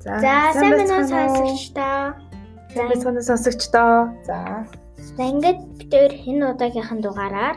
[0.00, 0.16] За
[0.56, 2.30] сайн байна уу байна уу сонсогчдоо?
[2.72, 3.94] сайн байцгаана сонсогчдоо.
[4.24, 4.64] За.
[4.96, 7.56] За ингээд бид өөр энэ удаагийнхын дугаараар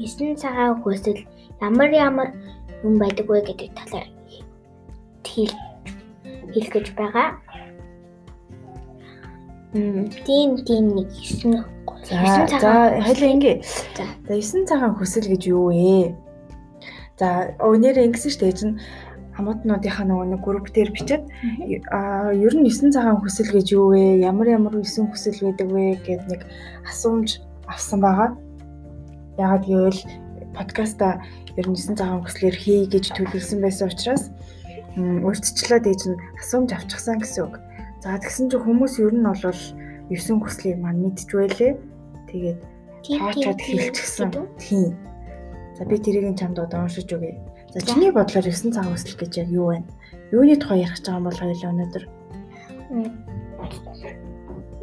[0.00, 1.20] 9 цагаан хөөсөл
[1.60, 2.28] ямар ямар
[2.80, 4.08] юм байдаг вэ гэдэг талаар
[5.20, 5.52] хэл
[6.56, 7.36] хэлэх гэж байгаа.
[9.76, 11.60] Мм, тийм тийм нэг 9
[12.08, 12.72] За за
[13.04, 13.56] хоёлаа ингээ.
[13.96, 14.04] За.
[14.28, 16.16] За 9 цагаан хүсэл гэж юу вэ?
[17.20, 18.80] За өнөөдөр ингэсэн штэ чинь
[19.36, 21.24] хамаатнуудынхаа нөгөө нэг групп дээр бичээд
[21.88, 24.20] аа ер нь 9 цагаан хүсэл гэж юу вэ?
[24.20, 26.40] Ямар ямар 9 хүсэл байдаг вэ гэд нэг
[26.84, 28.36] асуумж авсан байгаа.
[29.40, 30.00] Яагаад гэвэл
[30.52, 31.24] подкаста
[31.56, 34.28] ер нь 9 цагаан хүслээр хий гэж төлөвлөсөн байсан учраас
[35.00, 37.56] м, урьдчилаад ээж нь асуумж авчихсан гэсэн үг.
[38.04, 41.72] За тэгсэн чинь хүмүүс ер нь бол 9 хүслийг маань мэдчихвэлээ.
[42.28, 42.60] Тэгээд
[43.00, 44.28] таачаад хэлчихсэн.
[44.60, 44.92] Тийм.
[45.78, 47.40] За би тэрийг чамд одоо уншиж өгье.
[47.72, 49.80] За чиний бодлоор 9 цаг хүсэл гэж яг юу вэ?
[50.28, 52.04] Юуны тухай ярих гэж байгаа юм бол хоёул өнөөдөр.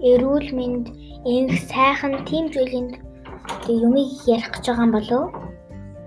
[0.09, 0.85] эрүүл мэнд
[1.27, 2.97] энх сайхан тийм зүйлийн
[3.69, 5.27] юмыг ярих гэж байгаа юм болов уу?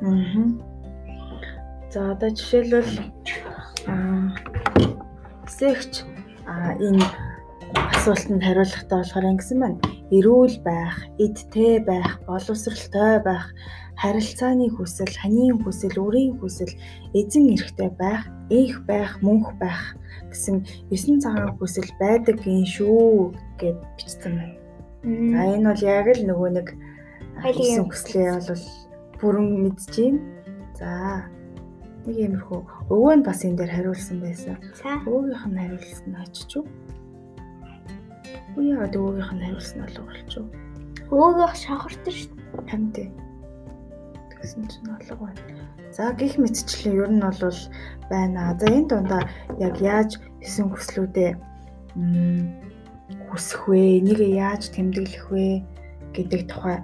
[0.03, 0.47] Аа.
[1.93, 2.93] За одоо жишээлбэл
[3.87, 4.35] аа
[5.47, 6.03] сэгч
[6.51, 7.07] аа энэ
[7.95, 9.79] асуултанд хариулахдаа болохоор ингэсэн байна.
[10.11, 13.55] Эрүүл байх, эдтэй байх, боловсралтай байх,
[14.03, 16.75] харилцааны хүсэл, ханийн хүсэл, үрийн хүсэл,
[17.15, 19.95] эзэн эрэхтэй байх, их байх, мөнх байх
[20.27, 23.31] гэсэн 9 цагаан хүсэл байдаг юм шүү
[23.63, 24.59] гэд бичсэн байна.
[25.07, 26.69] За энэ бол яг л нөгөө нэг
[27.47, 28.65] 9 хүслээ бол
[29.23, 30.17] бүрэн мэдчихээн.
[30.75, 30.91] За
[32.03, 34.59] нэг иймэрхүү өвөө нь бас энэ дээр хариулсан байсан.
[35.07, 36.67] Өвөөгийнх нь хариулсан очиж юу?
[38.51, 40.47] Үгүй яагаад өвөөгийнх нь хариулсан нь алга болчих.
[41.07, 42.67] Өөгөө шохортой шүү дээ.
[42.67, 43.09] Хамтээ.
[44.43, 45.39] Тэгсэн чинь алга байна.
[45.95, 47.59] За гих мэдчлэн ер нь бол
[48.11, 48.59] байна.
[48.59, 49.23] За энэ дундаа
[49.63, 51.31] яг яаж 9 хүслүүдээ
[53.31, 54.03] хүсэх вэ?
[54.03, 55.63] Энийг яаж тэмдэглэх вэ
[56.11, 56.83] гэдэг тухай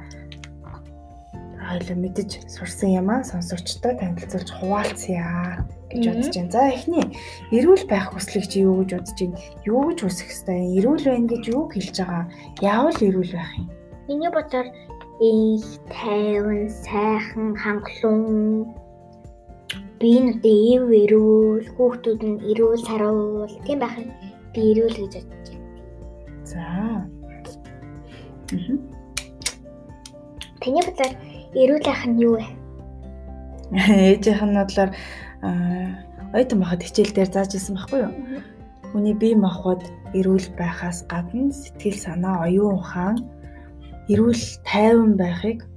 [1.68, 6.54] хоёлаа мэдэж сурсан юм аа сонсогчтой танилцуулж хуваалцъя гэж бодож байна.
[6.54, 7.06] За эхний
[7.52, 9.36] эрүүл байх хүслийг чи юу гэж бодож байна?
[9.66, 10.78] Юу гэж хүсэх юм?
[10.78, 12.24] Эрүүл байна гэж юу хэлж байгаа?
[12.62, 13.68] Яавал эрүүл байх юм?
[14.08, 14.66] Миний бодлоор
[15.20, 18.70] их тайван, сайхан, хангалуун
[19.98, 23.98] би нүдэ ив эрүүл, хүүхдүүд нь эрүүл саруул тийм байх
[24.54, 25.66] би эрүүл гэж бодож байна.
[26.46, 26.62] За.
[30.62, 31.14] Таны бодлоор
[31.58, 32.46] эрүүл ах нь юу вэ?
[33.74, 34.90] Ээжийнх нь бодлоор
[36.30, 38.14] ойтон бахад хичээл дээр зааж исэн байхгүй юу?
[38.94, 39.82] Хүний бие махбод
[40.14, 43.18] эрүүл байхаас гадна сэтгэл санаа оюун ухаан
[44.12, 45.68] эрүүл тайван байхыг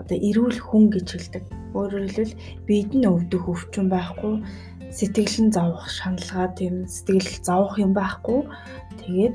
[0.00, 1.44] одоо эрүүл хүн гэж хэлдэг.
[1.76, 2.34] Өөрөөр хэлбэл
[2.66, 4.42] биед нь өвдөх өвчин байхгүй,
[4.90, 8.40] сэтгэл нь зовох шаналгаа тийм сэтгэл зовох юм байхгүй.
[9.00, 9.34] Тэгээд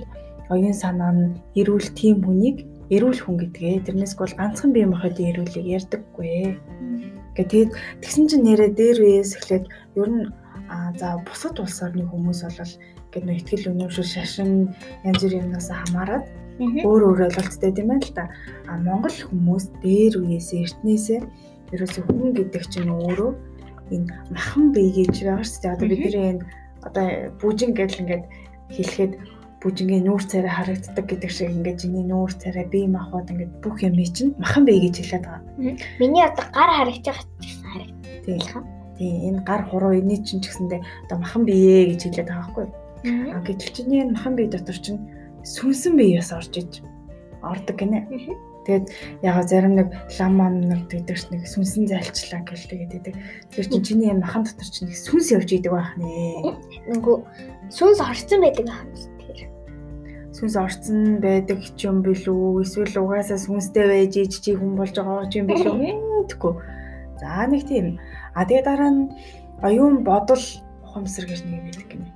[0.52, 2.58] оюун санаа нь эрүүл тийм хүнийг
[2.92, 3.86] эрүүл хүн гэдгээ.
[3.86, 6.60] Тэрнээс бол ганцхан бие махбодын эрүүлийг ярьдаггүй.
[7.36, 9.66] Гэ тэгээд тэгсэн чинь нэрээ дээр үеэс эхлээд
[10.00, 10.26] ер нь
[10.70, 12.74] аа за бусад улс орны хүмүүс бол
[13.12, 14.52] гэд нөө ихтгэл үнэмшил шашин
[15.08, 16.26] янз бүрийн юмнаас хамаарат
[16.60, 18.32] өөр өөр ойлголттой тийм байл та.
[18.70, 21.22] А Монгол хүмүүс дээр үеэс эртнээсээ
[21.76, 23.32] ерөөсө хүн гэдэг чинь өөрөө
[23.92, 25.74] энэ махан бие гэж байгаа шүү дээ.
[25.76, 26.44] Одоо бидний энэ
[26.88, 27.06] одоо
[27.42, 28.26] бүжин гэдэл ингээд
[28.72, 29.14] хэлэхэд
[29.66, 33.98] бүжингийн нүүр царай харагддаг гэдэг шиг ингээд жиний нүүр царай бие махбод ингээд бүх юм
[33.98, 35.42] чинь махан бие гэж хэлээд байгаа.
[35.98, 38.38] Миний одоо гар ч гэсэн харагдаж Тийм.
[38.38, 38.62] байна.
[38.98, 42.68] Тийм энэ гар хуруу эний чинь ч гэсэндээ одоо махан бие гэж хэлээд байгаа байхгүй.
[43.34, 45.02] А гэтэл чиний энэ махан бие дотор чинь
[45.46, 46.82] сүнсэн бие бас орж иж
[47.46, 48.10] ордог гинэ.
[48.66, 48.86] Тэгээд
[49.22, 53.14] ягаа зарим нэг лам мам нэг гэдэг чинь нэг сүнсэн зайлчлаа гэлтэй гэдэг.
[53.54, 56.10] Тэр чинь чиний энэ махан дотор чинь нэг сүнс явж идэг байх нэ.
[56.90, 57.16] Нөгөө
[57.70, 58.82] сүнс орцсон байдаг аа.
[58.90, 59.54] Тэгэхээр
[60.34, 62.66] Сүнс орцсон байдаг ч юм билүү?
[62.66, 65.78] Эсвэл угаасаа сүнстэй байж иж чи хүн болж байгаа ч юм билүү?
[66.26, 66.54] Мэдгүй.
[67.22, 68.02] За нэг тийм.
[68.34, 69.14] А тэгээ дараа нь
[69.62, 70.42] оюун бодол
[70.84, 72.10] ухамсар гэж нэг байдаг гинэ.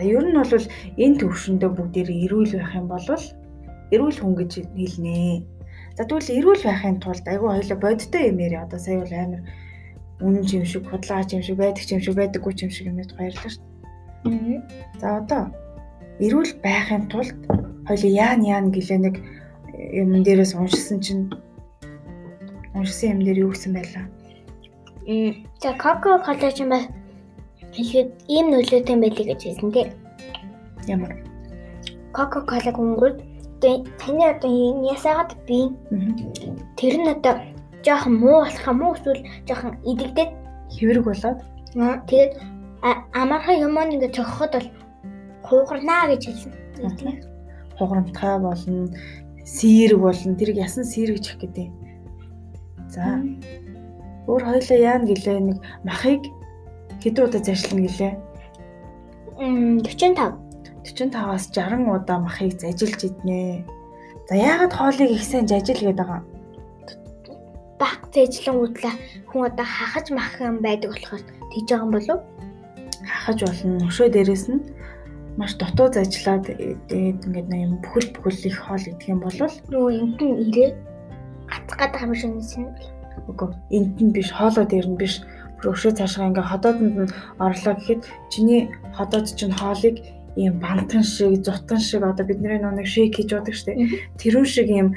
[0.00, 0.48] За ер нь бол
[0.96, 3.04] энэ төвшөндөө бүгдээр эрүүл байх юм бол
[3.92, 5.44] эрүүл хүн гэж хэлнэ.
[5.92, 8.56] За тэгвэл эрүүл байхын тулд айгүй хоёлаа бодиттой юм яри.
[8.64, 9.44] Одоо сая бол амар
[10.24, 13.64] үнэн юм шиг, худлаач юм шиг, байдаг юм шиг, байдаггүй юм шиг юмнууд баярлаа шүү
[14.24, 14.60] дээ.
[15.04, 15.42] За одоо
[16.16, 17.36] эрүүл байхын тулд
[17.84, 19.20] хоёлаа яан яан гэлээ нэг
[20.00, 21.28] юм дээрээс уншсан чинь
[22.72, 24.08] уншсан юм дээр юу гэсэн байлаа?
[25.60, 26.88] За Coca Cola ч юм ба
[27.74, 29.86] хэлэхэд ийм нөлөөтэй байлиг гэж хэлсэн тий.
[30.86, 31.12] Ямар?
[32.12, 33.16] Coca Cola гүнгүүд
[33.60, 34.50] таны одоо
[34.94, 35.68] ясаагаад би
[36.80, 37.34] тэр нь одоо
[37.84, 40.30] жоохон муу болох юм уу эсвэл жоохон идэгдээд
[40.74, 41.38] Хэврэг болоод
[42.08, 42.32] тэгээд
[43.12, 44.68] амархан юмон ингээд цогхоход бол
[45.44, 46.52] хуугарнаа гэж хэлсэн.
[47.76, 48.88] Хугарамтгай болно,
[49.44, 50.36] сэрэг болно.
[50.36, 51.68] Тэрийг ясан сэрэг чих гэдэг.
[52.88, 53.20] За.
[54.28, 56.22] Өөр хоёлаа яана гэлээ нэг махыг
[57.02, 58.12] хэдэн удаа зайшлна гэлээ?
[59.40, 60.50] Мм 45.
[60.84, 63.64] 45-аас 60 удаа махыг зажилж иднэ.
[64.28, 66.22] За яагаад хоолыг их сайн зажил гэдэг байгаа?
[67.80, 68.94] Баг зэжлэнгуудлаа
[69.28, 72.20] хүн одоо хахаж маххан байдаг болохоор тэгж байгаа юм болов?
[73.02, 73.88] Хахаж болно.
[73.88, 74.60] Өшөө дээрээс нь
[75.40, 79.92] маш дутуу зажлаад тэгээд ингээд нэг юм бүхэл бүхэл их хоол идэх юм бол нөгөө
[79.98, 80.70] энд нь ирээ
[81.50, 82.30] гацх гадаг юм шиг
[82.60, 82.88] юм бол.
[83.28, 83.48] Үгүй
[84.04, 85.24] нь биш хоолоо дээр нь биш
[85.64, 88.02] өшөө цаашгаа ингээ ходоодонд нь орлоо гэхэд
[88.32, 88.62] чиний
[88.96, 89.96] ходоод чинь хоолыг
[90.36, 93.76] ийм бантан шиг, зутан шиг одоо бидний нэг шейк хийж шүү дээ.
[94.20, 94.88] Тэрүүн шиг ийм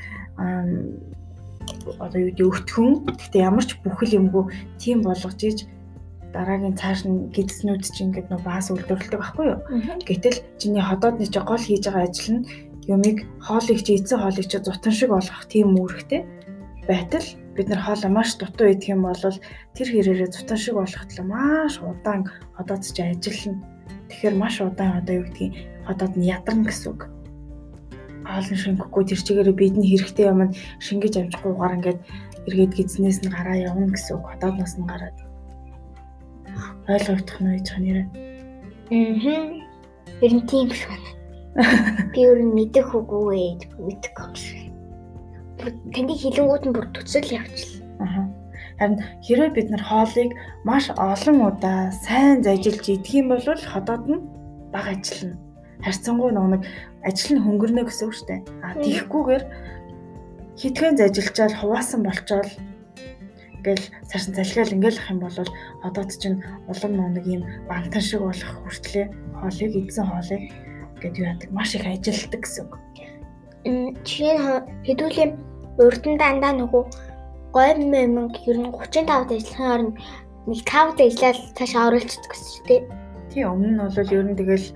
[1.99, 2.91] одоо юу гэдэг өвтгөн.
[3.17, 4.43] Гэхдээ ямар ч бүхэл юмгүй
[4.79, 5.59] тийм болгож иж
[6.33, 9.59] дараагийн цааш нь гидснүүд чинь ингээд нөө баас үлдвэрлэдэг байхгүй юу.
[10.07, 12.47] Гэтэл чиний ходоодны чи гол хийж байгаа ажил нь
[12.89, 16.21] юмыг хоолыг чи эзэн хоолыг чи зутан шиг болгох тийм үүрэгтэй
[16.89, 17.25] байтал
[17.55, 19.23] бид нар хоолоо маш дутуу идэх юм бол
[19.75, 23.73] тэр хэрээрээ зутан шиг болгохтлаа маш удаан ходоод ч ажиллана
[24.13, 25.53] Тэгэхээр маш удаан одоо юу гэдгийг
[25.89, 27.01] ходоод нь ядарна гэсэн үг.
[28.29, 30.55] Хоолн шингэхгүй тэр чигээрээ бидний хэрэгтэй юм нь
[30.85, 31.99] шингэж амжихгүйгээр ингээд
[32.47, 34.29] эргээд гидснээс нь гараа явна гэсэн үг.
[34.29, 35.17] Ходоодноос нь гараад.
[36.93, 38.07] Ойлгогдох нь гэж нэрээ.
[38.93, 39.43] Аа.
[40.21, 41.09] Ер нь тийм байна.
[42.13, 44.72] Би өөр мэдэх үгүй мэдэхгүй.
[45.93, 48.03] Таны хилэнгүүд нь бүр төсөл явчихлаа.
[48.03, 48.25] Аа.
[48.79, 50.31] Харин хэрвээ бид нар хоолыг
[50.67, 54.21] маш олон удаа сайн зажилж идэх юм бол ходоод нь
[54.73, 55.39] бага ажиллана.
[55.85, 56.63] Харьцангуй нэг
[57.03, 58.41] ажил нь хөнгөрнө гэсэн үг шүү дээ.
[58.65, 59.43] А тийхгүйгээр
[60.59, 62.49] хитгэн зажилчаал хуваасан болчоод
[63.63, 65.37] ингээл цааш залхиал ингээл ах юм бол
[65.87, 69.05] одоод чинь улам нэг юм бантан шиг болох хүртлээ
[69.39, 70.43] хоолыг эдсэн хоолыг
[70.99, 72.73] гэд юу яадаг маш их ажилтдаг гэсэн үг.
[74.03, 75.27] Чихэн хэдүүлээ
[75.79, 76.83] урд нь дандаа нөгөө
[77.53, 79.95] гой мэмэн ер нь 35-д ажиллахын оронд
[80.49, 82.81] нэг 5-д ажиллаад цаашаа оруулчихдаг гэсэн шүү дээ.
[83.31, 84.67] Тийм өмнө нь бол ер нь тэгэл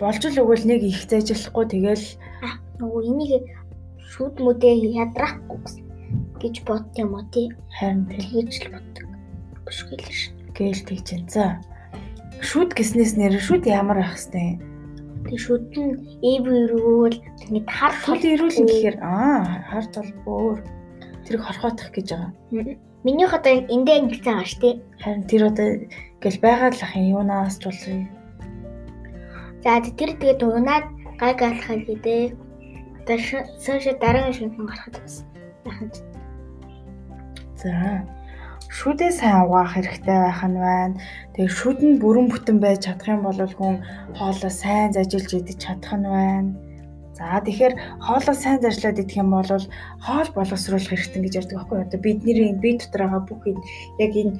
[0.00, 2.06] болж л өгвөл нэг их зайжлахгүй тэгэл
[2.80, 3.44] нөгөө энийг
[4.12, 5.58] шүд мүдээ ядрахгүй
[6.40, 7.48] гэж бод юм уу тий.
[7.76, 9.06] Харин тэгж л боддог.
[9.64, 10.22] Биш гэлээ ш.
[10.56, 11.30] Гээл тэгж энэ.
[11.32, 11.44] За.
[12.40, 14.60] Шүд гэснээс нэр шүд ямар байх хэвтэй?
[15.26, 20.58] Тэг шүд нь эв ирүүл тэгээд хар тол ирүүл гэхээр аа хар тол өөр
[21.26, 22.32] тэрийг хорхоотох гэж байгаа.
[23.06, 24.74] Миний одоо эндээ ингэсэн шүү дээ.
[25.02, 25.68] Харин тэр одоо
[26.22, 28.06] гэл байгаа л ах юм юунаас ч болов.
[29.62, 30.86] За тэр тэгээд унаад
[31.18, 32.34] гай гаалхаа хийдээ.
[33.02, 33.18] Одоо
[33.62, 34.96] соши дараагийн шинхэн гарахад.
[35.66, 35.90] Яхан.
[37.58, 37.70] За
[38.76, 41.00] шүдээ сайн угаах хэрэгтэй байх нь байна.
[41.32, 43.74] Тэгээ шүд нь бүрэн бүтэн байж чадах юм бол хүн
[44.18, 46.52] хоолоо сайн зажилж идэж чадах нь байна.
[47.16, 47.74] За тэгэхээр
[48.04, 51.86] хоолоо сайн заржлаад идэх юм бол хоол боловсруулах хэрэгтэй гэж ярьдаг байхгүй юу?
[51.88, 53.42] Одоо бидний бие дотор байгаа бүх
[54.04, 54.36] яг энэ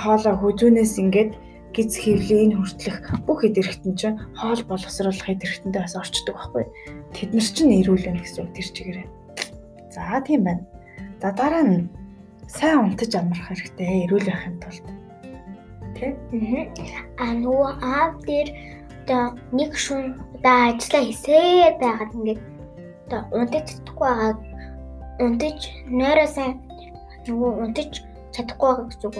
[0.00, 1.32] хоолоо хүзүүнээс ингээд
[1.76, 2.96] гиз хөвлийн хүртлэх
[3.28, 6.72] бүх хэд хэрэгтэн чинь хоол боловсруулах хэд хэрэгтэндээ бас орчдөг байхгүй юу?
[7.12, 9.08] Тэд нар чинь нэрүүлнэ гэсэн үг тэр чигээрээ.
[9.92, 10.64] За тийм байна.
[11.20, 11.99] За дараа нь
[12.56, 14.86] сайн унтаж амрах хэрэгтэй эрүүл байхын тулд.
[15.94, 16.06] Тэ?
[17.22, 18.48] Аа нөгөө аав дээр
[19.02, 19.22] одоо
[19.54, 22.40] нэг шүн одоо ажиллаа хийсээр байгаад ингээд
[23.06, 24.32] одоо унтаж чадахгүй байгаа
[25.24, 25.58] унтаж
[25.98, 26.54] нойроо сайн
[27.26, 27.90] нөгөө унтаж
[28.34, 29.16] чадахгүй байгаа гэж үг.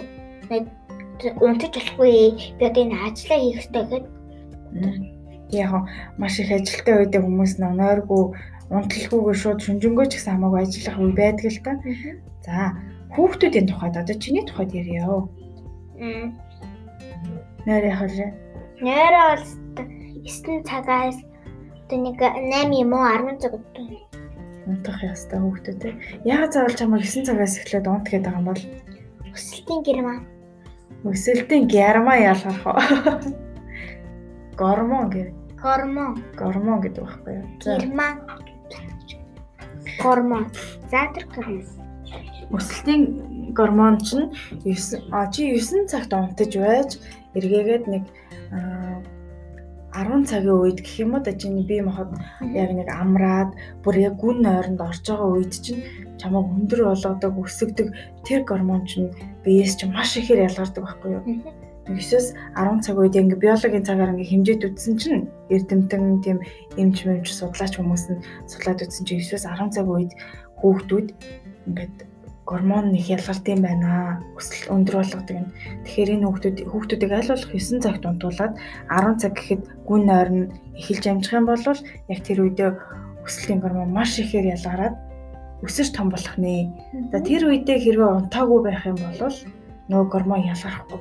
[1.47, 2.11] Унтаж болохгүй
[2.57, 4.05] би одоо энэ ажиллаа хийх хэрэгтэй гэхэд
[5.51, 5.71] яг
[6.17, 8.23] маш их ажилттай байдаг хүмүүс нойргүй
[8.71, 11.73] унталгүйгээр шууд шүнжэнгөө ч гэсэн хамаагүй ажиллах үе байдаг л та.
[12.45, 12.55] За
[13.15, 15.07] хүүхдүүдийн тухайд одоо чиний тухайд ярья.
[17.65, 18.17] Нойр яг л
[18.81, 19.45] Нойроо бол
[20.25, 21.17] 9 цагаас
[21.85, 23.53] одоо нэг 8 юм уу 10 цаг
[24.65, 25.81] унтах ястай хүүхдүүд.
[26.25, 28.63] Яагаад заавал чамайг 9 цагаас эхлээд унт гэдэг байгаа юм бол
[29.35, 30.19] өсөлтийн гэрмаа.
[31.05, 32.79] Өсөлтийн гэрмаа ялгарх уу?
[34.57, 35.23] Гормон гэ.
[35.61, 36.11] Гормон.
[36.37, 37.45] Гормон гэдэг байхгүй юу?
[37.61, 38.11] Гэрмаа.
[40.01, 40.43] Гормон.
[40.89, 41.80] За тэр гормон.
[42.51, 43.01] Өсөлтийн
[43.53, 44.31] гормон чинь
[44.63, 46.99] 9 а чи 9 цагт унтаж байж
[47.35, 48.03] эргээгээд нэг
[49.91, 52.15] 10 цагийн үед гэх юм уу да чиний бие махбод
[52.55, 53.51] яг нэг амраад
[53.83, 55.83] бүр яг гүн нойронд орж байгаа үед чинь
[56.19, 57.87] чамайг өндөр болоодог өсөгдөг
[58.23, 59.11] тэр гормон чинь
[59.43, 61.23] биеэс чинь маш ихээр ялгардаг байхгүй юу.
[61.91, 66.37] Нэгсээс 10 цаг үед ингээ биологийн цагаар ингээ хэмжээд үтсэн чинь эрдэмтэн тийм
[66.79, 69.19] эмч мэмч судлаач хүмүүс нь судлаад үтсэн чинь.
[69.19, 70.11] 9-өөс 10 цаг үед
[70.61, 71.07] хүүхдүүд
[71.67, 72.10] ингээд
[72.51, 74.19] гормон ялгардаг юм байна.
[74.35, 75.51] Өсөл өндөр болгодог нь.
[75.87, 78.53] Тэгэхээр энэ хүүхдүүд хүүхдүүдийг аль болох 9 цагт унтуулад
[78.91, 80.43] 10 цаг гэхэд гүн нойрон
[80.75, 81.63] эхэлж амжих юм бол
[82.11, 82.69] яг тэр үедээ
[83.23, 84.95] өсөлтийн гормон маш ихээр ялгараад
[85.63, 86.67] өсөж том болох нэ.
[87.15, 89.37] За тэр үедээ хэрвээ унтаагүй байх юм бол
[89.87, 90.99] нөгөө гормон ялгарахгүй.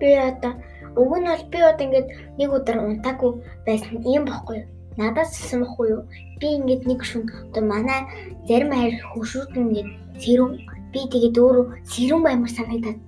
[0.00, 0.52] Би одоо
[0.96, 2.08] уг нь бол би одоо ингээд
[2.40, 3.30] нэг өдөр унтаагүй
[3.66, 4.77] байсан юм бохгүй юу?
[4.98, 6.02] Надаас бохгүй юу?
[6.42, 8.02] Би ингээд нэг шүн одоо манай
[8.50, 9.88] зарим хайр хөшүүд ингээд
[10.18, 10.52] сэрүүн
[10.92, 12.98] би тэгээд өөрөө сэрүүн баймар санагдаад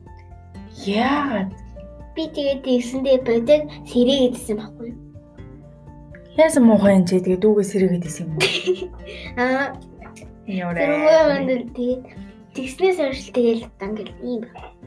[0.86, 1.50] яагаад
[2.14, 4.98] би тэгээд тэгсэндээ бодог сэрээгээдсэн байхгүй юу?
[6.38, 8.46] Яасан муухай чи тэгээд дүүгээ сэрээгээдсэн юм уу?
[9.42, 9.74] Аа
[10.46, 12.02] тэрмээ тэгээд
[12.54, 14.78] тэгснээс хойш тэгэл ингээл ийм байна.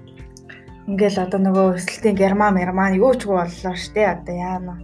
[0.88, 4.76] Ингээл одоо нөгөө өсөлтийн герман герман юу ч боллоо штэ одоо яана.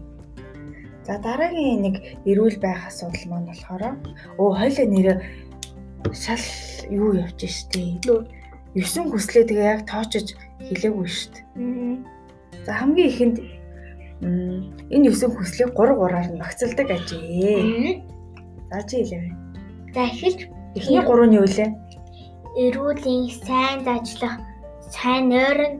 [1.09, 1.95] За дараагийн нэг
[2.29, 3.97] эрүүл байх асуудал маань болохоор
[4.37, 5.17] өө хоёлаа нэрээ
[6.13, 6.45] шал
[6.93, 7.97] юу явж штэ.
[8.77, 10.37] 9 хүслээ тэгээ яг тоочж
[10.69, 11.41] хэлээгүй штэ.
[12.61, 13.37] За хамгийн ихэнд
[14.93, 18.05] энэ 9 хүслийг 3 3-аар нь багцалдаг ажээ.
[18.69, 19.33] За чи хэлээ.
[19.97, 20.39] За эхэлж
[20.77, 21.65] Эхний 3 нь юу вэ?
[22.69, 24.37] эрүүлийн сайн зажлах,
[24.93, 25.73] сайн нойрон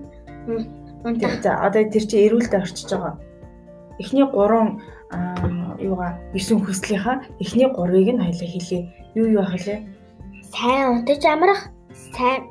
[1.05, 1.37] унтах.
[1.45, 3.21] За одоо тэр чинь эрүүлдэ орчиж байгаа.
[4.01, 4.97] Эхний 3
[5.79, 8.79] юугаа 9 хүслийнхаа эхний 3-ыг нь хоёлаа хэлье.
[9.15, 9.85] Юу юу ах вэ?
[10.53, 11.61] Сайн унтаж амрах,
[12.13, 12.45] сайн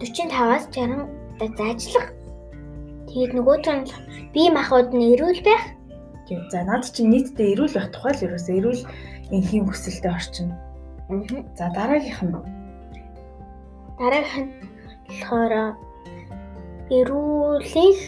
[0.00, 2.06] 45-аас 60 удаа заажлах.
[3.08, 3.84] Тэгээд нөгөөт нь
[4.32, 5.64] бие махбод нь эрүүл байх.
[6.26, 6.40] Тийм.
[6.48, 8.82] За наад чинь нийтдээ эрүүл байх тухай л ерөөсөө эрүүл
[9.34, 10.56] энхийн хүсэлтэд орчино.
[11.58, 12.32] За дараагийнх нь
[14.00, 14.52] Дараагийнх нь
[15.20, 15.52] болохоор
[16.90, 18.00] эрүүлэх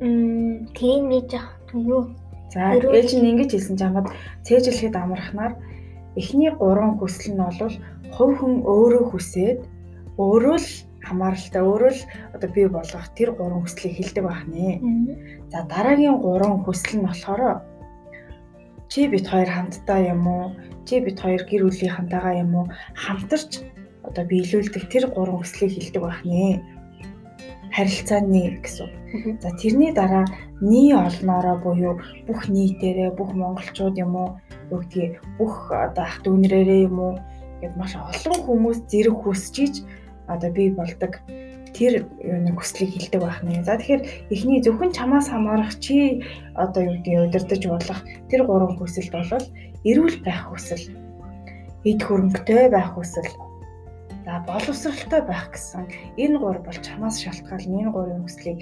[0.00, 0.70] м
[1.10, 2.14] нэг жах юу
[2.52, 4.08] За ээж нь ингэж хэлсэн чамд
[4.46, 5.52] цээжлэхэд амрахнаар
[6.20, 7.74] эхний 3 хүсэл нь бол
[8.14, 9.58] хувь хүн өөрөө хүсээд
[10.20, 10.70] өөрөө л
[11.06, 12.02] хамааралтай өөрөө л
[12.34, 14.78] одоо бий болгох тэр 3 хүслийг хэлдэг байх нэ.
[15.50, 17.42] За дараагийн 3 хүсэл нь болохоор
[18.90, 20.46] чи бит хоёр хамтдаа юм уу?
[20.86, 22.66] Чи бит хоёр гэр бүлийнхантайгаа юм уу?
[22.94, 23.50] Хамтарч
[24.06, 26.73] одоо биелүүлдэг тэр 3 хүслийг хэлдэг байх нэ
[27.74, 28.88] харилцааны гэсэн.
[29.42, 30.26] За тэрний дараа
[30.62, 31.94] nii олноороо буюу
[32.26, 34.28] бүх нийтээрээ бүх монголчууд юм уу?
[34.70, 37.14] Юу гэдгийг бүх одоо ах дүүнрээрээ юм уу?
[37.60, 39.82] Гэд маш олон хүмүүс зэрэг хүсчиж
[40.30, 41.18] одоо бий болдог.
[41.74, 43.66] Тэр юуны хүслийг хилдэг байх нэ.
[43.66, 46.22] За тэгэхээр эхний зөвхөн чамаас хамаарах чи
[46.54, 48.00] одоо юу гэдгийг удирдах болох
[48.30, 49.42] тэр гурван хүсэлт бол
[49.82, 50.86] эрүүл байх хүсэл,
[51.82, 53.26] эд хөрөнгөтэй байх хүсэл,
[54.24, 55.84] За боловсралтай байх гэсэн
[56.16, 57.76] энэ гур бол чамаас шалтгаална.
[57.84, 58.60] Энэ гурын хүслийг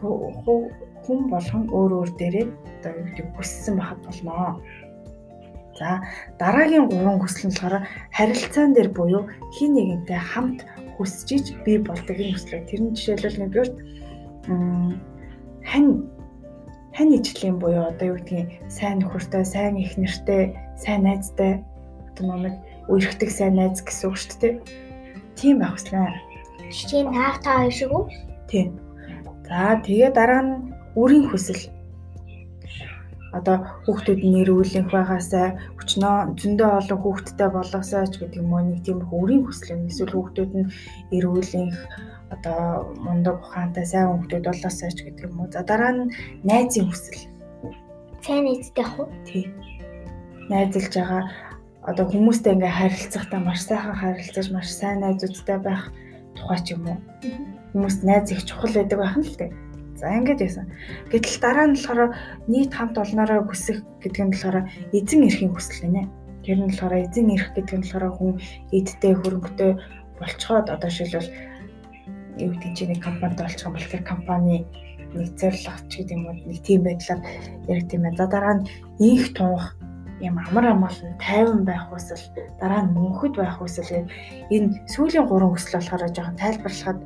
[0.00, 4.64] хүн болгон өөр өөр дээрээ одоо юу гэдэг хүссэн байхад болно.
[5.76, 6.00] За
[6.40, 7.84] дараагийн гурван хүсэл нь болохоор
[8.16, 10.64] харилцаан дээр буюу хин нэгэнтэй хамт
[10.96, 12.64] хүсчиж бий болдог энэ хүслээ.
[12.64, 13.70] Тэр нь жишээлбэл нэгдүгээр
[15.68, 15.90] хань
[16.96, 21.60] хань ижлийн буюу одоо юу гэдгийг сайн нөхөртэй, сайн их нэртэй, сайн найзтай
[22.14, 22.54] одоо нэг
[22.88, 24.54] үерхдэг сайн найз гэсэн үг шүү дээ
[25.38, 26.08] Тийм байх хүслээ.
[26.70, 28.04] Жишээ нь таав та хоёр шиг үү?
[28.50, 28.68] Тийм.
[29.46, 30.54] За тэгээ дараа нь
[30.96, 31.62] үрийн хүсэл.
[33.34, 39.02] Одоо хүүхдүүд нэрүүлэх байгаасаа өчнөө зөндөө олон хүүхдтэй болгосоо ч гэдэг юм уу нэг тийм
[39.10, 40.70] үрийн хүсэл нь эсвэл хүүхдүүд нь
[41.16, 41.74] эрүүлэх
[42.34, 45.50] одоо мундаг ухаантай сайн хүүхдүүд болоосоо ч гэдэг юм уу.
[45.50, 46.14] За дараа нь
[46.46, 47.26] найзын хүсэл.
[48.22, 49.10] Сайн ах уу?
[49.26, 49.50] Тийм.
[50.48, 51.22] Найзалж байгаа
[51.84, 55.92] одоо хүмүүстэй ингээ харилцахдаа маш сайхан харилцаж маш сайн найзуудтай байх
[56.32, 56.98] тухай ч юм уу.
[57.76, 59.52] Хүмүүст найз их чухал байдаг байх нь л дээ.
[60.00, 60.66] За ингэж байсан.
[61.12, 62.10] Гэтэл дараа нь болохоор
[62.48, 64.58] нийт хамт олноороо хүсэх гэдэг нь болохоор
[64.96, 66.08] эзэн эрхийн хүсэл нэ.
[66.40, 68.32] Тэр нь болохоор эзэн эрх гэдэг нь болохоор хүн
[68.72, 69.72] эдтэй хөрөнгөтэй
[70.18, 71.28] болцоход одоо шилбэл
[72.40, 74.64] юу гэдэг чинь нэг компанид олчих юм бол тэр компани
[75.12, 77.20] нэг зорилго ч гэдэг юм уу нэг тийм байдлаар
[77.68, 78.16] яг тийм ээ.
[78.16, 78.66] За дараа нь
[78.98, 79.76] инх тунх
[80.20, 82.22] юм амар амгалан тайван байх хүсэл
[82.60, 84.06] дараа нь мөнхөд байх хүсэл
[84.54, 86.98] энэ сүүлийн гурван хүсэл болохоор жоохон тайлбарлахад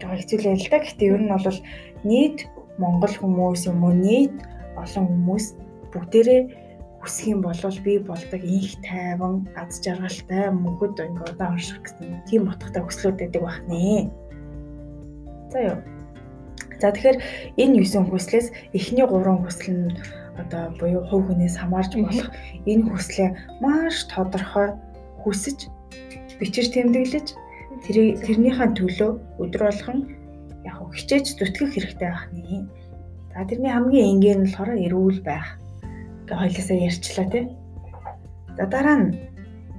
[0.00, 0.78] жоохон хэцүүлээ л да.
[0.84, 1.60] Гэхдээ ер нь бол
[2.04, 2.38] нийт
[2.76, 4.36] монгол хүмүүс юм уу нийт
[4.76, 5.46] олон хүмүүс
[5.92, 6.42] бүгдээрээ
[7.00, 12.50] хүсэх юм бол би болдог инх тайван аз жаргалтай мөнхөд ингээ удаан унших гэсэн тийм
[12.52, 14.10] утгатай хүслүүд байдаг байх нэ.
[15.52, 15.78] За юу.
[16.80, 17.18] За тэгэхээр
[17.56, 19.96] энэ 9 хүслээс эхний 3 хүсэл нь
[20.40, 22.28] одоо буюу хувь хүнээс хамаарч болох
[22.70, 23.30] энэ хүслээ
[23.62, 24.76] маш тодорхой
[25.22, 25.58] хүсэж
[26.38, 27.28] бичиж тэмдэглэж
[27.84, 29.10] тэр тэрнийхэн төлөө
[29.42, 29.98] өдөр болгон
[30.68, 32.66] яг хичээж зүтгэх хэрэгтэй байх нэ.
[33.32, 35.60] За тэрний хамгийн энгийн нь болохоор эрүүл байх.
[36.24, 37.44] Ингээ хоёлаасаа ярьчлаа тий.
[38.56, 39.08] За дараа нь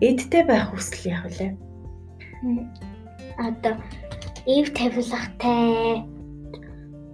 [0.01, 1.51] эдтэй байх хүсэл яг үлээ.
[3.37, 3.75] Одоо
[4.45, 6.05] ив тавилгатай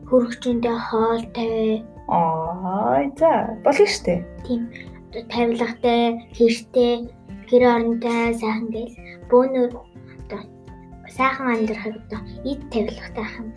[0.07, 1.81] хөргөчөндөө хоолтой
[2.13, 3.31] Аа за
[3.65, 4.21] болно штэ.
[4.45, 4.61] тийм
[5.33, 6.01] тавилгатай
[6.37, 6.93] хэртэй
[7.49, 8.95] гэр оронтой сайхан гээл
[9.29, 9.71] бөөнөр
[10.21, 10.41] одоо
[11.17, 13.49] сайхан амьдрахыг одоо ид тавилгатай ах юм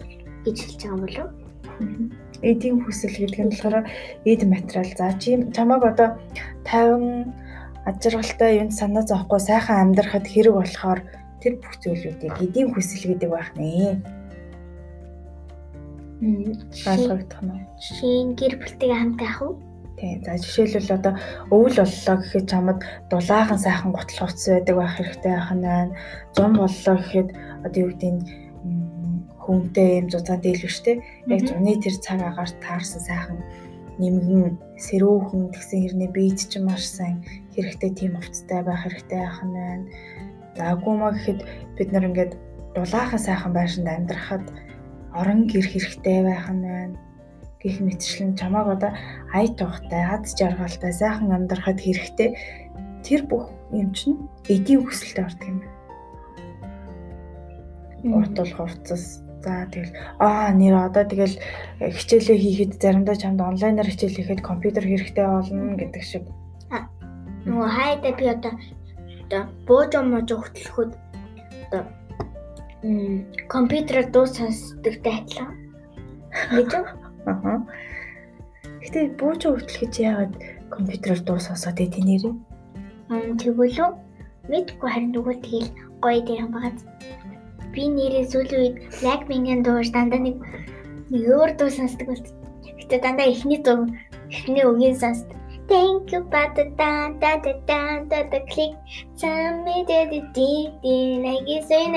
[0.44, 1.28] гэж хэлж байгаа юм болов
[2.42, 3.84] Эдийн хүсэл гэдэг нь болохоор
[4.24, 4.88] эд материал.
[4.96, 6.08] За чи чамаг одоо
[6.64, 7.32] 50
[7.88, 11.00] ажиргалтай юм санаа зовхгүй сайхан амьдрахад хэрэг болохоор
[11.40, 14.00] тэр бүх зүйлүүдийг эдийн хүсэл гэдэг байх нэ.
[16.20, 17.66] Ойлгогдох нь.
[17.76, 19.60] Жишээ нь гэр бүлтэйгээ хамт байх уу?
[20.00, 20.24] Тийм.
[20.24, 21.14] За жишээлбэл одоо
[21.52, 22.80] өвөл боллоо гэхэд чамд
[23.10, 25.92] дулаахан сайхан гутал хувцас байдаг байх хэрэгтэй байх нь байна.
[26.36, 27.28] Зам боллоо гэхэд
[27.64, 28.22] одоо юу гэдэг нь
[29.44, 30.92] хүнтэй юм зузаан дийлвэ штэ.
[31.32, 33.38] Яг зуны тэр цаг агаар таарсан сайхан
[34.00, 37.24] нэмгэн сэрүүхэн тэгсэн хэрнээ бийд ч маш сайн
[37.56, 39.84] хэрэгтэй тийм хувцастай байх хэрэгтэй байх нь байна.
[40.56, 41.40] За агуумаа гэхэд
[41.76, 42.32] бид нар ингээд
[42.76, 44.44] дулаахан сайхан байшинд амьдрахад
[45.18, 46.96] орон гэр хэрэгтэй байх нь байна
[47.60, 48.92] гих мэтчлэн чамааг одоо
[49.34, 52.38] ая тухтай, аз жаргалтай, сайхан амьдрахад хэрэгтэй
[53.02, 55.74] тэр бүх юм чинь эдийн хүсэлтэй ордог юм байна.
[58.06, 61.38] Уртул хувцас За тэгэл аа нэр одоо тэгэл
[61.78, 66.24] хичээлээ хийхэд заримдаа чамд онлайнаар хичээл хийхэд компьютер хэрэгтэй болно гэдэг шиг.
[67.46, 68.54] Нөгөө хайда би одоо
[69.22, 70.90] одоо бууж мууж хөтлөхөд
[73.48, 75.54] компьютераар дуу сонсдогтой адилхан.
[76.52, 76.84] Гэж үү?
[77.30, 77.64] Аа.
[78.82, 80.32] Гэтэ бууж хөтлөхөж яагаад
[80.74, 82.34] компьютераар дуу сонсоод идэв нэрээ?
[83.12, 83.92] Аа тэгвэл үү?
[84.50, 85.70] Мэдгүй харин нөгөө тэгэл
[86.02, 86.74] гоё дээ байгаа
[87.76, 90.36] би нэрээ сүүлийн үед Blackpink-ийн дууш дандаа нэг
[91.12, 92.36] өөр дуу сонсдог болсон.
[92.64, 93.84] Гэтэ дандаа эхний дуу
[94.32, 95.36] эхний үгийн сонсдог.
[95.68, 97.80] Thank you but the da da da
[98.10, 98.72] da da click
[99.20, 101.92] tell me that deep deep like is in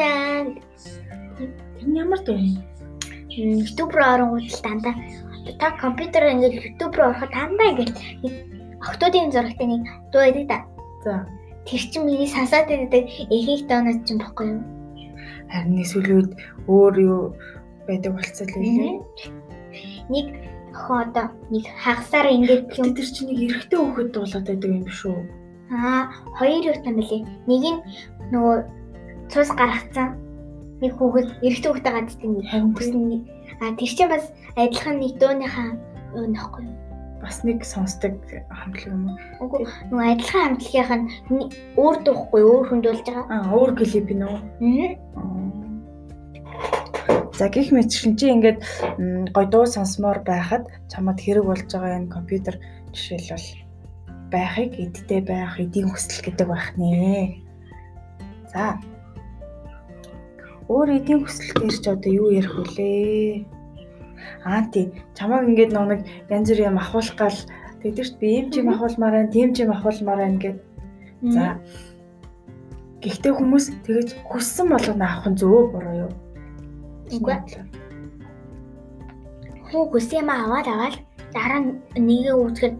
[1.39, 2.59] Тэр ямар дуу юм?
[3.31, 4.95] YouTube руу оронгууд дандаа
[5.59, 7.91] та компьютераар ингээд YouTube руу ороход дандаа ингээд
[8.83, 10.59] охтуудын зурагтай нэг дуу байдаг да.
[11.03, 11.27] За.
[11.63, 14.63] Тэр чинь миний сансаад байдаг эхийг доонод чинь бохгүй юу?
[15.47, 16.31] Харин эсвэл үед
[16.67, 17.21] өөр юу
[17.87, 18.99] байдаг болцол үлээ.
[20.11, 20.27] Нэг
[20.75, 25.17] охин одоо нэг хагасаар ингээд юм тэр чинь нэг эрэгтэй хүүхэд дуулаад байдаг юм шүү.
[25.71, 27.21] Аа, хоёр юу юм бэлээ.
[27.47, 27.79] Нэг нь
[28.33, 28.57] нөгөө
[29.31, 30.28] цус гаргацсан
[30.81, 33.27] нэг хүүхэд эрэгтэй хүүхдээ гаддаг нэг хамтсан.
[33.59, 36.89] Аа, тэр чинь бас адилхан нэг юу нөхгүй юу?
[37.21, 38.15] бас нэг сонсдог
[38.47, 39.17] хамтлаг юм уу?
[39.43, 40.91] Үгүй нөгөө адилхан хамтлагийнх
[41.35, 43.27] нь өөр дуухгүй өөр хүнд болж байгаа.
[43.27, 44.07] Аа өөр клип?
[44.23, 44.39] Аа.
[47.35, 48.63] За гих мэтчин чи ингээд
[49.35, 52.55] гой дуу сонсомоор байхад чамд хэрэг болж байгаа энэ компьютер
[52.95, 53.67] жишээлбэл
[54.31, 57.43] байхыг эдтэй байх эдийн хүсэл гэдэг байх нэ.
[58.51, 58.79] За.
[60.69, 63.41] Өөр эдийн хүсэл дээр ч одоо юу ярих вүлээ?
[64.45, 64.93] Аа тий.
[65.17, 67.39] Чамайг ингээд нэг янз бүр юм ахуулах гал
[67.81, 70.57] тэгдэрт би ийм чим ахуулмаар байна, тийм чим ахуулмаар байна гэд.
[71.33, 71.57] За.
[73.01, 76.11] Гэхдээ хүмүүс тэгэж хүссэн болгоно авах нь зөв буруу юу?
[77.17, 77.35] Үгүй.
[79.73, 80.95] Хөө хүссэн юм аваад аваад
[81.33, 81.61] дараа
[81.97, 82.75] нэгээ үүсгэхэд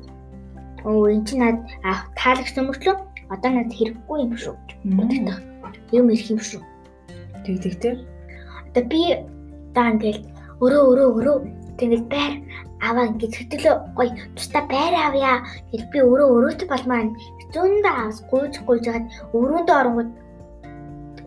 [0.85, 1.57] оо эн чинь над
[2.19, 2.95] таалагчсан мөртлөө
[3.33, 4.55] одоо надад хэрэггүй юм шүү.
[4.93, 5.39] Бодогдох.
[5.95, 6.61] Юм ирэх юм шүү.
[7.45, 7.89] Тэгдэг те.
[8.69, 9.01] Одоо би
[9.73, 10.21] даа ингээл
[10.63, 11.37] өрөө өрөө өрөө
[11.79, 12.33] тэгэл байр
[12.83, 15.33] аваа ингэж хөтөлөө гоё тусдаа байр авъя
[15.71, 17.07] гэж би өрөө өрөөтэй болмаар
[17.53, 20.11] зүүндээ авс гуйж гуйж хагаад өрөөндөө оронгууд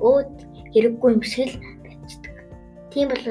[0.01, 0.33] өөд
[0.73, 2.37] хэрэггүй юм шиг л байцдаг.
[2.91, 3.25] Тийм бол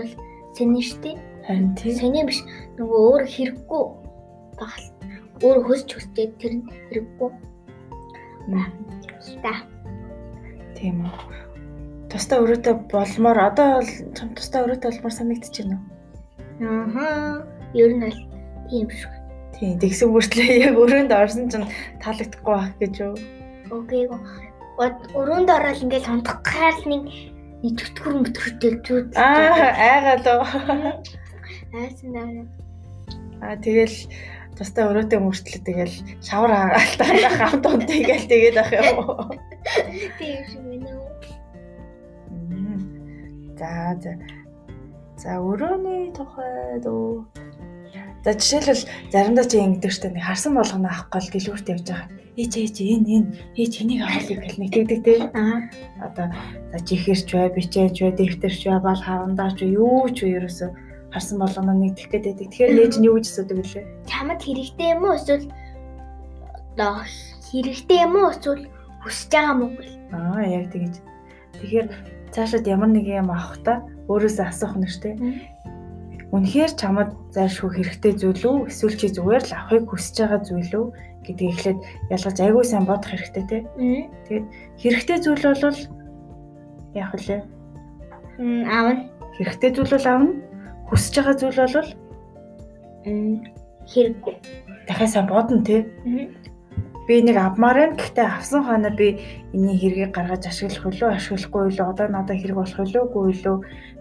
[0.56, 1.18] сэний штэ.
[1.46, 1.94] Харин тийм.
[1.98, 2.40] Сэний биш
[2.78, 3.84] нөгөө өөр хэрэггүй
[4.60, 4.88] багл.
[5.42, 7.30] Өөр хөсч хөстэй тэр нь хэрэггүй.
[9.42, 9.54] Та.
[10.78, 11.51] Тийм үү.
[12.12, 16.02] Тусдаа өрөөтэй болмоор одоо бол чам тусдаа өрөөтэй болмоор санагдчих байна уу?
[17.00, 17.48] Аа.
[17.72, 18.20] Ер нь бол
[18.68, 19.12] тийм шүү.
[19.56, 19.80] Тийм.
[19.80, 21.72] Тэгсэн бүртлээ яг өрөөнд орсон чинь
[22.04, 23.16] таалагдахгүй байх гэж юу?
[23.72, 24.12] Окей.
[25.16, 27.04] Өрөөнд ороод ингээд сонтохгаар нэг
[27.64, 29.16] нэг төтгөр мөтгөртэй зүүд.
[29.16, 30.44] Аа, айгаалуу.
[31.72, 32.28] Айсан даа.
[33.40, 33.98] Аа, тэгэл
[34.60, 39.32] тустай өрөөтэй мөртлөө тэгэл шавар хаагаалтаа хамт унтыгээл тэгээд ах юм уу?
[40.20, 40.91] Тийм шүү.
[43.62, 44.18] За за.
[45.22, 47.30] За өрөөний тухайд уу.
[48.26, 52.10] За жишээлбэл заримдаа чи ингэдэг штэ нэг харсан болгоно авахгүй л гэлүүрт явж байгаа.
[52.42, 53.30] Ээч ээч энэ энэ
[53.62, 55.14] ээч энийг авах гэх нэг тэгдэг те.
[55.38, 55.70] Аа.
[56.02, 56.34] Одоо
[56.74, 60.66] за чихэрч бай, бичээч бай, дэвтэрч бай, бал хавандаач юу ч вэ ерөөсө
[61.14, 62.50] харсан болгоно нэг тэгэх байдаг.
[62.50, 63.86] Тэгэхээр ээж нь юу гэж асуудаг вүлээ?
[64.10, 65.46] Чамд хэрэгтэй юм уу эсвэл
[66.74, 67.06] одоо
[67.46, 68.66] хэрэгтэй юм уу эсвэл
[69.06, 69.74] хүсэж байгаа юм уу?
[70.18, 70.96] Аа яг тэгэж.
[71.62, 71.88] Тэгэхээр
[72.34, 75.16] цаашид ямар нэг юм авахта өөрөөсөө асуух дээ.
[76.32, 78.58] Үнэхээр чамд зайлшгүй хэрэгтэй зүйл үү?
[78.72, 80.86] Эсвэл чи зүгээр л авахыг хүсэж байгаа зүйл үү
[81.28, 83.62] гэдгийг эхлээд ялгаж айгүй сайн бодох хэрэгтэй тий.
[84.32, 84.46] Тэгээд
[84.80, 85.80] хэрэгтэй зүйл бол
[86.96, 87.38] яах вэ?
[88.40, 89.04] Мм аавна.
[89.36, 90.32] Хэрэгтэй зүйл бол аавна.
[90.88, 91.90] Хүсэж байгаа зүйл бол
[93.92, 94.36] хэрэггүй.
[94.88, 95.84] Дахиад сайн бодно тий.
[97.08, 97.98] Би нэг авмаар байна.
[97.98, 99.22] Гэхдээ авсан хойно би
[99.54, 103.58] энэний хэргийг гаргаж ашиглах үлээ, ашиглахгүй үлээ, одоо надад хэрэг болох үлээ, үгүй үлээ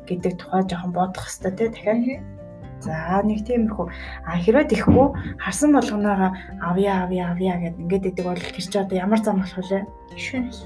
[0.09, 1.69] гэдэг тухай жоохон бодох хэрэгтэй тий.
[1.69, 2.41] Дахиад
[2.81, 3.87] За нэг тиймэрхүү.
[4.25, 6.33] А хэрвээ тэхгүй харсан болгоноогоо
[6.65, 9.85] авъя авъя авъя гэд ингээд идэг бол тэр чи одоо ямар зам болох вэ?
[10.17, 10.61] Шунал.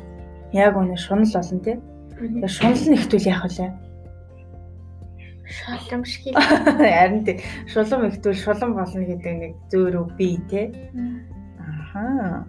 [0.54, 1.76] Яг үнэ шунал болно тий.
[2.14, 3.66] Тэгээ шунал нь ихтүүл яах вэ?
[5.42, 6.38] Шулам шиг.
[6.78, 7.42] Харин тий.
[7.66, 10.70] Шулам ихтүүл шулам болно гэдэг нэг зөөрөө бий тий.
[11.94, 12.46] Ахаа.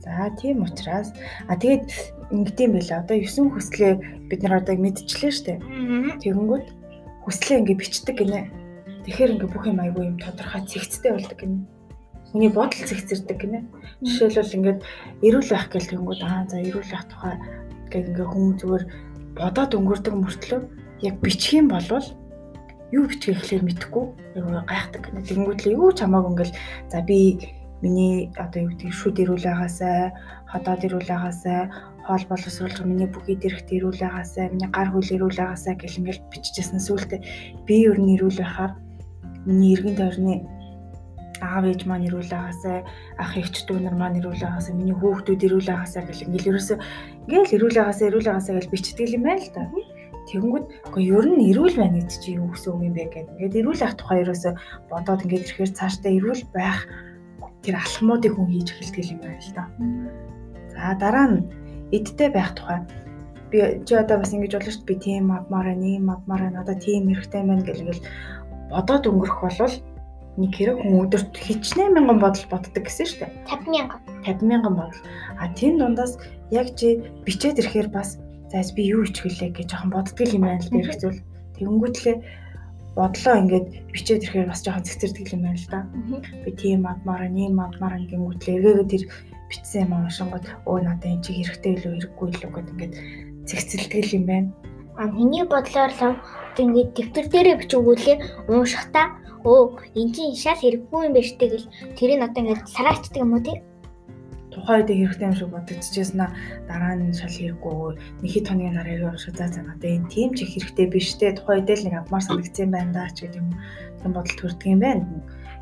[0.00, 1.12] За тийм учраас
[1.46, 1.86] а тэгээд
[2.34, 3.04] ингэдэм байла.
[3.04, 3.92] Одоо 9 хүслээ
[4.26, 5.54] бид нар одоо мэдчихлээ штэ.
[6.24, 6.66] Тэгэнгүүт
[7.28, 8.48] хүслээ ингэ бичдэг гинэ.
[9.04, 11.62] Тэгэхээр ингээ бүх юм айгүй юм тодорхой цэгцтэй болдог гинэ.
[12.32, 13.60] Хүний бодол цэгцэрдэг гинэ.
[14.02, 14.80] Жишээлбэл ингээд
[15.20, 17.34] эрүүл байх гэл тэнгүүд аа за эрүүл байх тухай
[17.92, 18.84] гэх ингээ хүмүүс зүгээр
[19.36, 20.60] бодоод өнгөрдөг мөртлөө
[21.04, 22.08] яг бичих юм болвол
[22.94, 25.28] юу бичих ихлээр мэдэхгүй айгүй гайхдаг гинэ.
[25.28, 26.58] Тэнгүүд л юу ч хамаагүй ингээл
[26.88, 27.18] за би
[27.82, 30.12] миний одоо юу гэдэг шүд ирүүл байгаасай,
[30.52, 31.60] ходоод ирүүл байгаасай,
[32.04, 36.80] хоол боловсруулах миний бүхий дэрхт ирүүл байгаасай, миний гар хөл ирүүл байгаасай гэл ингээл бичижсэн
[36.80, 37.20] сүултээ
[37.64, 38.72] би ер нь ирүүл байхаар
[39.46, 40.34] миний эргэн тойрны
[41.40, 42.84] аав ээж маань ирүүл байгаасай,
[43.16, 46.78] ах эгч дүү нар маань ирүүл байгаасай, миний хүүхдүүд ирүүл байгаасай гэл ингээл ерөөсөө
[47.32, 49.64] ингээл ирүүл байгаасай, ирүүл байгаасай гэж бичдэг юм байна л да.
[50.28, 53.34] Тэгэнгүүт үгүй ер нь эрүүл байна гэдэг чи юу гэсэн үг юм бэ гэдэг.
[53.40, 54.52] Ингээд эрүүл ах тухай ерөөсөө
[54.92, 56.78] бодоод ингээд ирэхээр цаашдаа эрүүл байх
[57.62, 59.64] тэр алхмуудыг хүн хийж эхэлдэг юм байна л да.
[60.72, 61.38] За дараа нь
[61.92, 62.80] эдтэй байх тухай
[63.50, 66.62] би чи одоо бас ингэж болно шүү дээ би тийм авмаар байна, ийм авмаар байна,
[66.62, 68.06] одоо тийм хэрэгтэй байна гэл ингээл
[68.70, 69.76] бодоод өнгөрөх болвол
[70.38, 73.30] нэг хэрэг хүн өдөрт хичнээн мянган бодол боддог гэсэн шүү дээ.
[73.50, 74.00] 50 мянган.
[74.22, 75.02] 50 мянган бодол.
[75.36, 76.14] А тийм дундаас
[76.54, 80.70] яг чи бичээд ирэхээр бас зайс би юу ичгэлээ гэж жоохон боддөг юм байна л
[80.70, 81.20] дээ хэрэгцүүл.
[81.58, 82.16] Тэгэнгүүтлээ
[82.96, 85.80] бодлоо ингээд бичээд ирэхээр бас жоохон цэцэрдэг юм байна л да.
[86.44, 89.04] Би тийм адмаар, нэм адмаар гингүүтлээ эргээгээ тэр
[89.50, 92.94] бичсэн юм уншингууд өө надад эн чи хэрэгтэй илүү хэрэггүй илүү гэдэг ингээд
[93.48, 94.48] цэгцэлдэг юм байна.
[94.98, 96.18] А миний бодлоор л
[96.58, 98.16] ингээд дэвтэр дээрээ бичигүүлээ
[98.50, 99.06] уушхтаа
[99.46, 99.62] өө
[99.96, 101.70] эн чинь шал хэрэггүй юм байна штэ гэл.
[101.96, 103.56] Тэрийг одоо ингээд сараачдаг юм уу тий
[104.50, 106.34] тухайн үед хэрэгтэй юм шиг бодогдчихсэн аа
[106.68, 107.74] дараа нь шал хэрэггүй
[108.22, 111.08] нэг хэд хоногийн дараа ирэх шиг за за надад энэ тийм ч их хэрэгтэй биш
[111.18, 113.48] те тухайн үед л нэг авмаар санагдсан байна да ч гэдэг юм
[114.02, 115.06] тийм бодол төрдөг юм байна.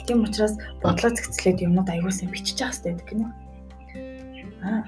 [0.08, 3.28] Тийм учраас бодлоо зэгцлээд юмнууд сайн бичиж явах хэрэгтэй гэдэг гинэ.
[4.64, 4.82] Аа.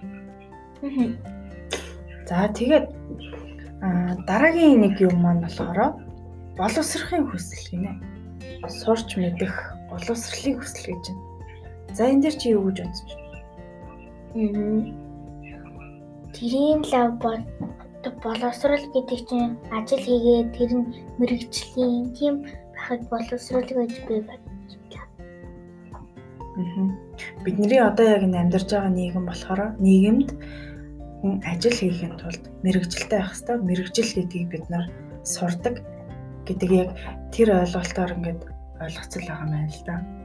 [2.25, 2.87] За тэгээд
[4.25, 6.01] дараагийн нэг юм маань болохоор
[6.57, 7.93] боловсрохын хүсэл гинэ.
[8.81, 9.53] Сурч мэдэх
[9.93, 11.25] боловсролын хүсэл гэж байна.
[11.93, 13.20] За энэ дэр чи юу гэж байна?
[16.35, 17.11] Тэрийн лав
[18.23, 20.87] боловсрол гэдэг чинь ажил хийгээд тэр нь
[21.19, 22.35] мэрэгжлийн тийм
[22.75, 24.51] байхад боловсрол гэж би байна.
[27.45, 30.31] Бидний одоо яг энэ амьдарч байгаа нийгэм болохоор нийгэмд
[31.21, 33.57] хүн ажил хийхин тулд мэрэгжилтэй байх хэрэгтэй.
[33.67, 34.87] Мэрэгжил гэдгийг бид нар
[35.25, 35.83] сурдаг
[36.47, 36.91] гэдэг яг
[37.35, 38.41] тэр ойлголтоор ингээд
[38.81, 40.20] ойлгоцол байгаа юм байна л да.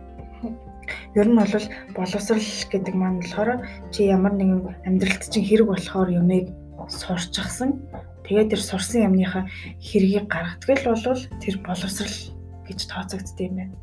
[1.16, 6.52] Ер нь бол боловсрал гэдэг маань болохоор чи ямар нэгэн амьдралд чинь хэрэг болохоор юмыг
[6.90, 7.82] сурчсан.
[8.26, 9.46] Тэгээд тэр сурсан юмныхаа
[9.82, 12.18] хэргийг гаргадаг л бол тэр боловсрал
[12.66, 13.76] гэж тооцогддог юм байна.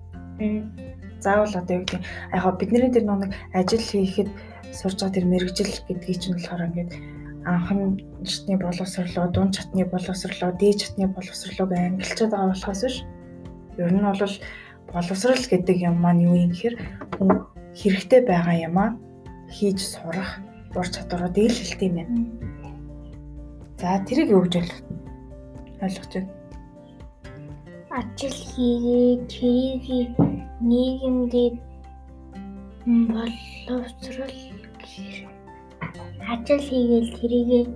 [1.22, 2.02] Заавал одоо юу гэдэг
[2.34, 4.28] яг бидний тэр нэг ажил хийхэд
[4.74, 6.92] сурж байгаа тэр мэрэгжил гэдгийг чинь болохоор ингээд
[7.44, 7.98] анхны
[8.58, 12.96] боловсрлоо, дунд чатны боловсрлоо, дээд чатны боловсрлоог ангилчаад байгаа болохоос биш.
[13.78, 14.34] Ер нь бол
[14.92, 16.76] боловсрал гэдэг юм маань юу юм гэхээр
[17.80, 18.90] хэрэгтэй байгаа юмаа
[19.48, 20.30] хийж сурах
[20.76, 22.16] ур чадваруудыг л хэлдэг юм байна.
[23.80, 24.54] За тэрийг юу гэж
[25.82, 26.30] ойлгож байна?
[27.98, 30.12] Ажил хийгээд тэрийг
[30.60, 31.50] нийгэмдээ
[32.86, 34.36] боловсрал
[34.80, 35.28] гэхээр
[36.32, 37.68] ажил хийгээл тэрийг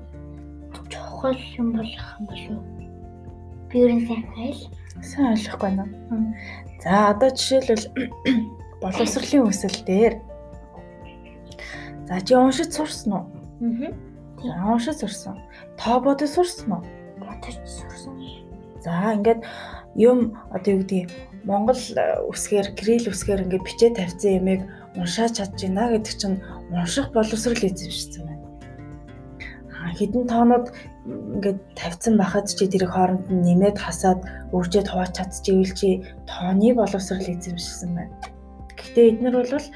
[0.92, 2.64] чухал юм болох юм болов.
[3.68, 4.60] Би ер нь сайн айл.
[5.02, 5.84] Сайн ойлгохгүй байна.
[6.86, 7.84] За одоо жишээлбэл
[8.82, 10.14] боловсролын хүсэл дээр
[12.06, 13.24] За чи уншиж сурсан уу?
[13.58, 13.90] Аа.
[14.38, 15.42] За уншиж сурсан.
[15.74, 16.82] Тоо бодож сурсан уу?
[17.18, 18.14] Бодож сурсан.
[18.84, 19.42] За ингээд
[19.98, 21.10] юм одоо юу гэдэг
[21.42, 21.82] Монгол
[22.30, 24.60] үсгээр кирилл үсгээр ингээд бичээ тавьсан ямиг
[24.94, 26.38] уншаад чадж байна гэдэг чинь
[26.70, 28.35] унших боловсрал эзэмшсэн байна.
[29.96, 30.66] Хідэн тоонууд
[31.06, 34.20] ингээд тавьсан байхад чи тэрийг хооронд нь нэмээд хасаад
[34.52, 35.88] үржээд хувааж чадчихвэл чи
[36.28, 38.14] тооны боловсрал эзэмшсэн байна.
[38.76, 39.66] Гэхдээ эднэр бол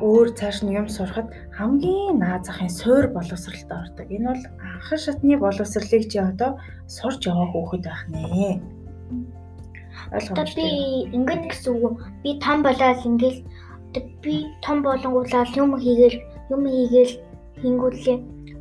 [0.00, 4.06] өөр цааш нь юм сурахад хамгийн наад захын суур боловсралд ордог.
[4.10, 8.58] Энэ бол анхан шатны боловсралыг чи одоо сурч яваа хөөхд байх нэ.
[10.10, 10.66] Одоо би
[11.16, 11.94] ингэн гэсэн үг.
[12.22, 13.40] Би том болоод ингээл
[14.22, 16.18] би том болонгуулаад юм хийгээл
[16.50, 17.14] юм хийгээл
[17.62, 18.18] хингүүлээ.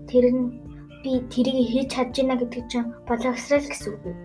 [0.10, 0.63] Тэр нь
[1.04, 4.16] би тэрийг хийж чадж байна гэдэг чинь боловсрал гэсэн үг.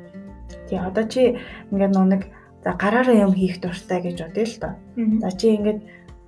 [0.71, 1.35] Тий одоо чи
[1.75, 2.23] ингээд нэг
[2.63, 4.75] за гараараа юм хийх дуртай гэж бодъё л доо.
[5.23, 5.81] За чи ингээд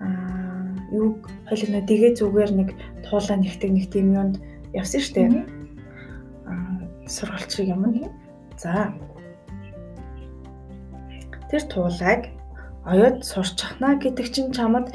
[0.02, 2.68] аа юу хоёул нэ дэгээ зүгээр нэг
[3.06, 4.36] туулаа нэгтэг нэг тийм юунд
[4.74, 5.22] явсан штэ.
[6.50, 7.86] Аа сургалт шиг юм.
[8.58, 8.90] За
[11.50, 12.34] тэр туулайг
[12.84, 14.90] оёод сурчхна гэдэг чинь чамд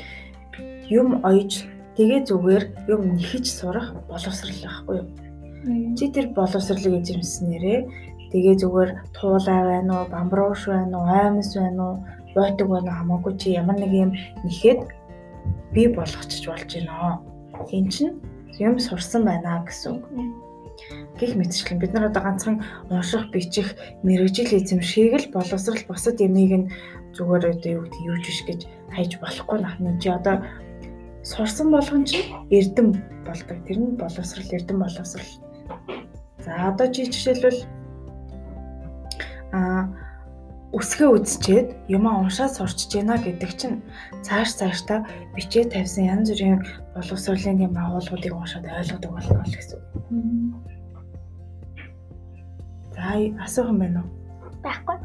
[0.92, 1.64] юм оёж
[1.96, 5.08] тэгээ зүгээр юм нэхэж сурах боловсрал байхгүй юу?
[5.66, 7.80] Чи тэр боловсролыг эзэмснээрээ
[8.30, 11.96] тэгээ зүгээр туулаа байна уу, бамбрууш байна уу, аймс байна уу,
[12.38, 14.12] бойтог байна уу хамаагүй чи ямар нэг юм
[14.46, 14.82] нэхэд
[15.74, 17.26] би болгочих болж байна.
[17.74, 18.22] Энд чинь
[18.62, 20.06] юм сурсан байна гэсэн үг.
[21.18, 23.74] Гэх мэтчлэн бид нар одоо ганцхан унших, бичих,
[24.06, 26.70] мэрэгжил эзэмшгийг л боловсрал бусад ямиг нь
[27.16, 28.62] зүгээр одоо юу гэдэг юуж биш гэж
[28.94, 29.98] хайж болохгүй нахна.
[29.98, 30.44] Чи одоо
[31.24, 32.94] сурсан болгон чи эрдэм
[33.26, 33.58] болдог.
[33.66, 35.45] Тэр нь боловсрал, эрдэм боловсрал
[36.46, 37.60] За одоо чи жишээлбэл
[39.56, 39.90] а
[40.76, 43.80] үсгээ үзчихэд юмаа уншаад сурчж байна гэдэг чинь
[44.26, 46.60] цааш цаашдаа бичээ тавьсан янз бүрийн
[46.94, 49.88] боловсролын юм агуулгуудыг уншаад ойлгодог болно гэсэн үг.
[52.92, 54.10] За асуух юм байна уу?
[54.60, 54.98] Байхгүй.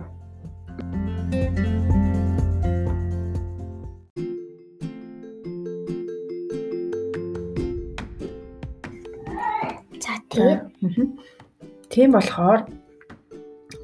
[11.90, 12.66] Тийм болохоор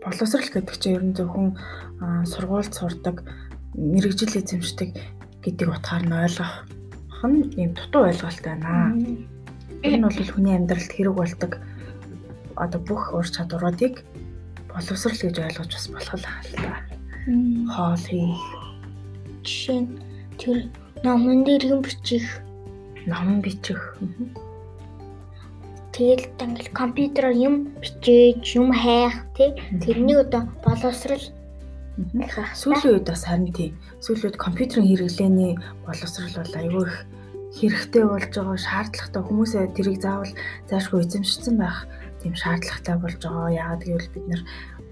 [0.02, 1.58] боловсрал гэдэг чинь ер нь зөвхөн
[2.30, 3.26] сургуульд сурдаг,
[3.74, 4.90] мэрэгжил эзэмшдэг
[5.42, 6.54] гэдэг утгаар нь ойлгох
[7.26, 8.94] нь ийм дутуу ойлголт байна.
[9.82, 11.52] Энэ бол хүний амьдралд хэрэг болдог
[12.56, 14.04] одоо бүх ур чадваруудыг
[14.70, 16.70] боловсрал гэж ойлгож бас болох л хаалта.
[17.74, 18.44] Хоол хийх.
[19.44, 19.90] Жишээ нь
[20.40, 20.58] тэр
[21.04, 22.26] номон юм бичих,
[23.06, 23.80] ном бичих.
[25.96, 29.56] Тэгэл ингээл компьютероор юм бичээж, юм хайх тий.
[29.80, 31.24] Тэрний одоо боловсрал
[32.52, 33.72] сүүлийн үед бас харин тийм.
[34.04, 35.52] Сүүлийн үед компьютерийн хэрэглээний
[35.88, 36.96] боловсрал бол аюул их
[37.56, 40.32] хэрэгтэй болж байгаа, шаардлагатай хүмүүсээ тэрийг заавал
[40.68, 41.88] заашгүй эзэмшсэн байх
[42.20, 43.56] тийм шаардлагатай болж байгаа.
[43.56, 44.42] Яагаад гэвэл бид нар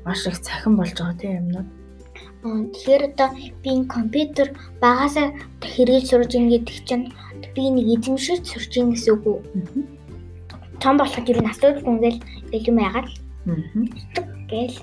[0.09, 1.69] маш их цахим болж байгаа тийм юмнууд.
[2.73, 3.29] Тэгэхээр одоо
[3.61, 4.49] би энэ компьютер
[4.81, 7.13] багасаа хэрэгэл сурж ингээд чинь
[7.53, 9.39] би нэг эзэмшиж сурж ин гэсэн үг үү?
[10.81, 13.09] Том болоход ер нь асуудал үнгээл тэгэл юм яагаад
[14.51, 14.79] гээл.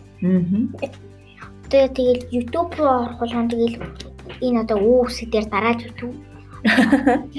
[1.71, 3.75] Тэгээ тэгэл YouTube руу орох болгон тэгэл
[4.43, 6.15] энэ одоо үү үсэг дээр дарааж YouTube.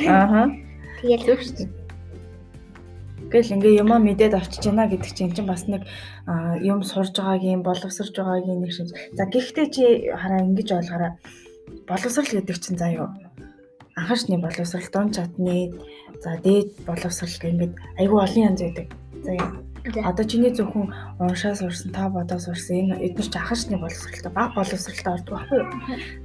[0.09, 0.51] Ааха.
[1.01, 1.71] Тэгэл зөв шүү дээ.
[3.33, 5.85] Гэл ингээ юмаа мэдээд авчиж байна гэдэг чинь чинь бас нэг
[6.61, 8.93] юм сурж байгаагийн боловсрж байгаагийн нэг шиг.
[9.17, 11.13] За гэхдээ чи хараа ингэж ойлгоорой.
[11.89, 13.09] Боловсрал гэдэг чинь заа юу?
[13.97, 15.73] анхаарчны боловсрал, дон чадны,
[16.23, 18.87] за дээд боловсрал гэнгээд айгүй олон янз байдаг.
[19.27, 19.35] За
[20.07, 25.13] одоо чиний зөвхөн уншаа сурсан, та бодоо сурсан энэ эдгээр ч анхаарчны боловсралтай баг боловсралтай
[25.19, 25.71] ордог байхгүй юу?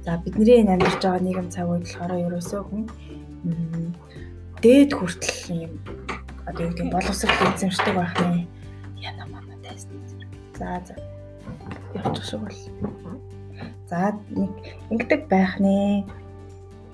[0.06, 2.82] За бидний энэ амьдарч байгаа нийгэм цаг үед болохоор ерөөсөө хүн
[4.62, 5.72] дээд хүртэл юм
[6.46, 8.46] одоо юу гэдэг боловсрал эзэмшдэг байх нэ.
[9.02, 9.90] Яна мана тест.
[10.54, 10.94] За за.
[11.98, 12.58] Явчих шиг бол.
[13.90, 14.50] За нэг
[14.94, 16.06] ингэдэг байх нэ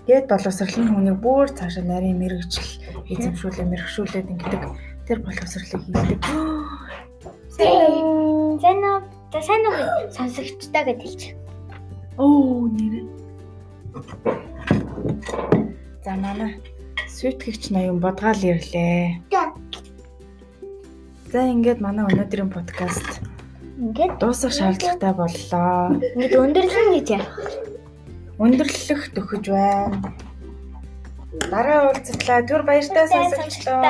[0.05, 2.69] Дээд боловсрал нь хүнийг бүр цаашаа нарийн мэрэгжил
[3.13, 4.63] эзэмшүүлээ, мэрэгшүүлээд ингэдэг
[5.07, 6.21] тэр боловсралыг хийдэг.
[7.53, 8.25] Сайн
[8.61, 9.05] сайн уу?
[9.31, 9.77] Сайн уу?
[10.11, 11.35] Сонсогчтой гэж хэлчих.
[12.17, 13.05] Оо нэр.
[16.05, 16.57] За манай
[17.09, 19.21] сүйтгэгч ноён бодгаал ирлээ.
[21.33, 23.21] За ингээд манай өнөөдрийн подкаст
[23.79, 25.99] ингээд дуусах шаардлагатай боллоо.
[26.15, 27.33] Ингээд өндөрлөн гэж яах
[28.39, 29.99] өндөрлөх төхөж байна.
[31.51, 32.41] Дараа уулзтлаа.
[32.49, 33.81] Түр баяртай сонсогчлоо.